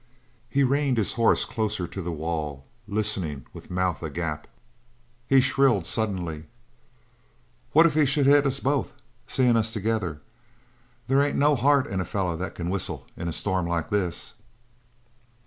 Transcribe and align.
He 0.49 0.63
reined 0.63 0.97
his 0.97 1.13
horse 1.13 1.45
closer 1.45 1.87
to 1.87 2.01
the 2.01 2.11
wall, 2.11 2.65
listening 2.87 3.45
with 3.53 3.69
mouth 3.69 4.01
agape. 4.01 4.47
He 5.27 5.41
shrilled 5.41 5.85
suddenly: 5.85 6.45
"What 7.73 7.85
if 7.85 7.93
he 7.93 8.07
should 8.07 8.25
hit 8.25 8.47
us 8.47 8.59
both, 8.59 8.93
seein' 9.27 9.55
us 9.55 9.71
together? 9.71 10.19
They 11.07 11.23
ain't 11.23 11.37
no 11.37 11.53
heart 11.55 11.85
in 11.85 12.01
a 12.01 12.05
feller 12.05 12.35
that 12.37 12.55
can 12.55 12.71
whistle 12.71 13.05
in 13.15 13.27
a 13.27 13.31
storm 13.31 13.67
like 13.67 13.91
this!" 13.91 14.33